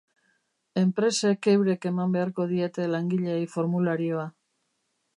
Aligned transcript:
Enpresek 0.83 1.49
eurek 1.53 1.87
eman 1.91 2.17
beharko 2.17 2.49
diete 2.55 2.91
langileei 2.97 3.41
formularioa. 3.57 4.29